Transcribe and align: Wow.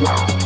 Wow. 0.00 0.39